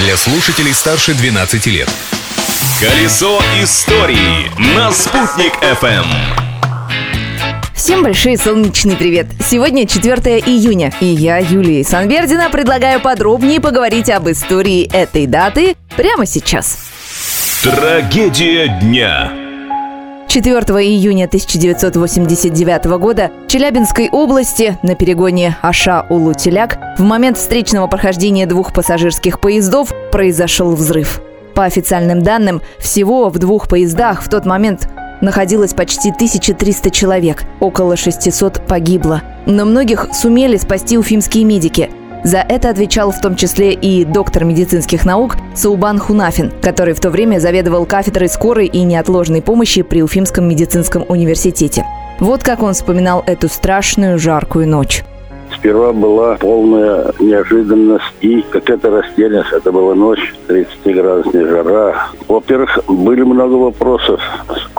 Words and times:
для 0.00 0.16
слушателей 0.16 0.72
старше 0.72 1.14
12 1.14 1.66
лет. 1.66 1.88
Колесо 2.80 3.38
истории 3.62 4.50
на 4.74 4.90
«Спутник 4.92 5.52
FM. 5.62 6.06
Всем 7.74 8.02
большой 8.02 8.38
солнечный 8.38 8.96
привет! 8.96 9.26
Сегодня 9.44 9.86
4 9.86 10.38
июня, 10.40 10.92
и 11.00 11.06
я, 11.06 11.38
Юлия 11.38 11.84
Санбердина, 11.84 12.48
предлагаю 12.50 13.00
подробнее 13.00 13.60
поговорить 13.60 14.08
об 14.10 14.28
истории 14.30 14.90
этой 14.90 15.26
даты 15.26 15.76
прямо 15.96 16.24
сейчас. 16.24 16.78
Трагедия 17.62 18.80
дня. 18.80 19.39
4 20.30 20.54
июня 20.86 21.24
1989 21.24 22.84
года 23.00 23.32
в 23.46 23.48
Челябинской 23.48 24.08
области 24.10 24.78
на 24.84 24.94
перегоне 24.94 25.56
Аша-Улу-Теляк 25.60 26.78
в 26.98 27.02
момент 27.02 27.36
встречного 27.36 27.88
прохождения 27.88 28.46
двух 28.46 28.72
пассажирских 28.72 29.40
поездов 29.40 29.92
произошел 30.12 30.70
взрыв. 30.76 31.20
По 31.56 31.64
официальным 31.64 32.22
данным, 32.22 32.62
всего 32.78 33.28
в 33.28 33.40
двух 33.40 33.66
поездах 33.66 34.22
в 34.22 34.28
тот 34.28 34.46
момент 34.46 34.88
находилось 35.20 35.74
почти 35.74 36.12
1300 36.12 36.92
человек, 36.92 37.42
около 37.58 37.96
600 37.96 38.68
погибло. 38.68 39.22
Но 39.46 39.64
многих 39.64 40.10
сумели 40.12 40.58
спасти 40.58 40.96
уфимские 40.96 41.42
медики. 41.42 41.90
За 42.22 42.38
это 42.38 42.68
отвечал 42.68 43.12
в 43.12 43.20
том 43.20 43.34
числе 43.34 43.72
и 43.72 44.04
доктор 44.04 44.44
медицинских 44.44 45.06
наук 45.06 45.36
Саубан 45.54 45.98
Хунафин, 45.98 46.52
который 46.60 46.92
в 46.92 47.00
то 47.00 47.10
время 47.10 47.38
заведовал 47.38 47.86
кафедрой 47.86 48.28
скорой 48.28 48.66
и 48.66 48.82
неотложной 48.82 49.40
помощи 49.40 49.82
при 49.82 50.02
Уфимском 50.02 50.46
медицинском 50.46 51.04
университете. 51.08 51.84
Вот 52.18 52.42
как 52.42 52.62
он 52.62 52.74
вспоминал 52.74 53.24
эту 53.26 53.48
страшную 53.48 54.18
жаркую 54.18 54.68
ночь. 54.68 55.02
Сперва 55.56 55.92
была 55.92 56.36
полная 56.36 57.12
неожиданность 57.18 58.04
и 58.20 58.42
какая-то 58.42 58.90
растерянность. 58.90 59.52
Это 59.52 59.72
была 59.72 59.94
ночь, 59.94 60.34
30-градусная 60.48 61.48
жара. 61.48 62.08
Во-первых, 62.28 62.78
были 62.86 63.22
много 63.22 63.54
вопросов, 63.54 64.20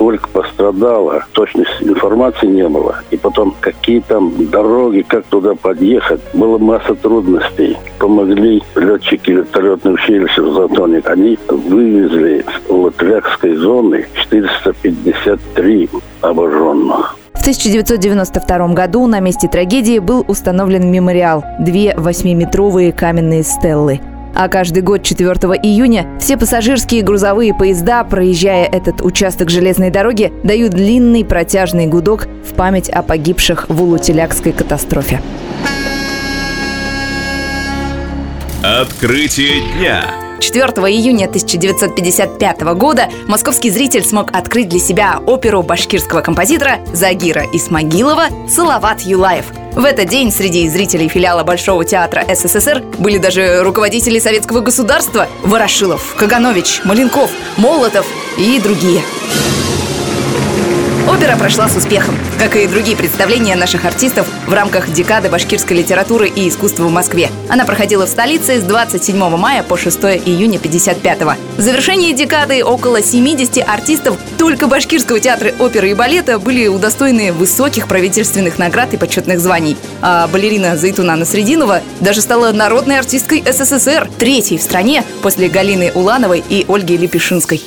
сколько 0.00 0.28
пострадало. 0.28 1.26
Точности 1.32 1.82
информации 1.82 2.46
не 2.46 2.66
было. 2.66 3.02
И 3.10 3.18
потом, 3.18 3.54
какие 3.60 4.00
там 4.00 4.32
дороги, 4.50 5.02
как 5.06 5.26
туда 5.26 5.54
подъехать. 5.54 6.22
Было 6.32 6.56
масса 6.56 6.94
трудностей. 6.94 7.76
Помогли 7.98 8.62
летчики 8.76 9.32
вертолетного 9.32 9.96
училища 9.96 10.42
в 10.42 10.54
Затоне. 10.54 11.02
Они 11.04 11.38
вывезли 11.48 12.46
с 12.48 12.70
Латвякской 12.70 13.56
зоны 13.56 14.06
453 14.14 15.90
обожженных. 16.22 17.16
В 17.34 17.40
1992 17.42 18.68
году 18.68 19.06
на 19.06 19.20
месте 19.20 19.48
трагедии 19.48 19.98
был 19.98 20.24
установлен 20.26 20.90
мемориал– 20.90 21.44
две 21.58 21.94
восьмиметровые 21.96 22.92
каменные 22.92 23.42
стеллы. 23.42 24.00
А 24.34 24.48
каждый 24.48 24.82
год 24.82 25.02
4 25.02 25.28
июня 25.62 26.06
все 26.20 26.36
пассажирские 26.36 27.00
и 27.00 27.04
грузовые 27.04 27.54
поезда, 27.54 28.04
проезжая 28.04 28.64
этот 28.64 29.02
участок 29.02 29.50
железной 29.50 29.90
дороги, 29.90 30.32
дают 30.44 30.72
длинный 30.72 31.24
протяжный 31.24 31.86
гудок 31.86 32.28
в 32.48 32.54
память 32.54 32.88
о 32.88 33.02
погибших 33.02 33.66
в 33.68 33.82
Улутелякской 33.82 34.52
катастрофе. 34.52 35.20
Открытие 38.62 39.62
дня. 39.76 40.04
4 40.40 40.64
июня 40.64 41.26
1955 41.26 42.60
года 42.74 43.08
московский 43.26 43.70
зритель 43.70 44.02
смог 44.02 44.34
открыть 44.34 44.68
для 44.68 44.80
себя 44.80 45.20
оперу 45.26 45.62
башкирского 45.62 46.22
композитора 46.22 46.78
Загира 46.92 47.44
Исмагилова 47.52 48.24
«Салават 48.48 49.02
Юлаев». 49.02 49.46
В 49.72 49.84
этот 49.84 50.08
день 50.08 50.32
среди 50.32 50.68
зрителей 50.68 51.08
филиала 51.08 51.44
Большого 51.44 51.84
театра 51.84 52.24
СССР 52.34 52.82
были 52.98 53.18
даже 53.18 53.62
руководители 53.62 54.18
советского 54.18 54.60
государства 54.60 55.28
Ворошилов, 55.42 56.14
Каганович, 56.16 56.80
Маленков, 56.84 57.30
Молотов 57.56 58.06
и 58.36 58.58
другие. 58.60 59.02
Опера 61.20 61.36
прошла 61.36 61.68
с 61.68 61.76
успехом, 61.76 62.16
как 62.38 62.56
и 62.56 62.66
другие 62.66 62.96
представления 62.96 63.54
наших 63.54 63.84
артистов 63.84 64.26
в 64.46 64.54
рамках 64.54 64.90
декады 64.90 65.28
башкирской 65.28 65.76
литературы 65.76 66.30
и 66.30 66.48
искусства 66.48 66.84
в 66.84 66.90
Москве. 66.90 67.28
Она 67.50 67.66
проходила 67.66 68.06
в 68.06 68.08
столице 68.08 68.58
с 68.58 68.62
27 68.62 69.18
мая 69.36 69.62
по 69.62 69.76
6 69.76 69.98
июня 70.24 70.58
55-го. 70.58 71.34
В 71.58 71.60
завершении 71.60 72.14
декады 72.14 72.64
около 72.64 73.02
70 73.02 73.68
артистов 73.68 74.16
только 74.38 74.66
Башкирского 74.66 75.20
театра 75.20 75.52
оперы 75.58 75.90
и 75.90 75.94
балета 75.94 76.38
были 76.38 76.68
удостоены 76.68 77.34
высоких 77.34 77.86
правительственных 77.86 78.56
наград 78.56 78.94
и 78.94 78.96
почетных 78.96 79.40
званий. 79.40 79.76
А 80.00 80.26
балерина 80.26 80.78
Зайтуна 80.78 81.16
Насрединова 81.16 81.82
даже 82.00 82.22
стала 82.22 82.50
народной 82.52 82.98
артисткой 82.98 83.44
СССР, 83.46 84.08
третьей 84.18 84.56
в 84.56 84.62
стране 84.62 85.04
после 85.20 85.50
Галины 85.50 85.92
Улановой 85.94 86.42
и 86.48 86.64
Ольги 86.66 86.96
Лепешинской. 86.96 87.60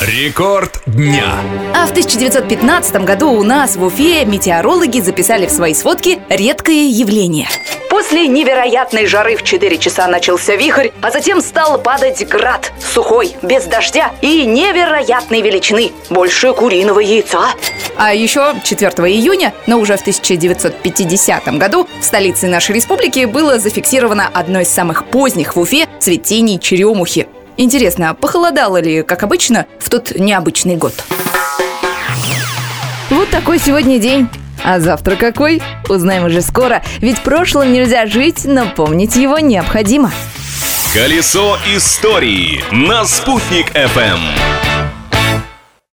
Рекорд 0.00 0.80
дня. 0.86 1.40
А 1.74 1.84
в 1.84 1.90
1915 1.90 3.04
году 3.04 3.32
у 3.32 3.42
нас 3.42 3.74
в 3.74 3.82
Уфе 3.82 4.24
метеорологи 4.24 5.00
записали 5.00 5.46
в 5.46 5.50
свои 5.50 5.74
сводки 5.74 6.20
редкое 6.28 6.86
явление. 6.88 7.48
После 7.90 8.28
невероятной 8.28 9.06
жары 9.06 9.34
в 9.34 9.42
4 9.42 9.76
часа 9.78 10.06
начался 10.06 10.54
вихрь, 10.54 10.90
а 11.02 11.10
затем 11.10 11.40
стал 11.40 11.80
падать 11.82 12.24
град, 12.28 12.72
сухой, 12.80 13.34
без 13.42 13.64
дождя 13.64 14.12
и 14.20 14.46
невероятной 14.46 15.42
величины, 15.42 15.90
больше 16.10 16.52
куриного 16.52 17.00
яйца. 17.00 17.48
А 17.96 18.14
еще 18.14 18.54
4 18.62 18.90
июня, 18.90 19.52
но 19.66 19.80
уже 19.80 19.96
в 19.96 20.02
1950 20.02 21.58
году, 21.58 21.88
в 22.00 22.04
столице 22.04 22.46
нашей 22.46 22.76
республики 22.76 23.24
было 23.24 23.58
зафиксировано 23.58 24.30
одно 24.32 24.60
из 24.60 24.68
самых 24.68 25.06
поздних 25.06 25.56
в 25.56 25.60
Уфе 25.60 25.88
цветений 25.98 26.60
черемухи. 26.60 27.26
Интересно, 27.58 28.14
похолодало 28.14 28.80
ли, 28.80 29.02
как 29.02 29.24
обычно, 29.24 29.66
в 29.80 29.90
тот 29.90 30.12
необычный 30.14 30.76
год? 30.76 30.94
Вот 33.10 33.28
такой 33.30 33.58
сегодня 33.58 33.98
день. 33.98 34.28
А 34.62 34.78
завтра 34.78 35.16
какой? 35.16 35.60
Узнаем 35.88 36.26
уже 36.26 36.40
скоро, 36.40 36.84
ведь 37.00 37.20
прошлым 37.20 37.72
нельзя 37.72 38.06
жить, 38.06 38.44
но 38.44 38.66
помнить 38.66 39.16
его 39.16 39.40
необходимо. 39.40 40.12
Колесо 40.94 41.58
истории 41.74 42.62
на 42.70 43.04
«Спутник 43.04 43.74
FM. 43.74 44.20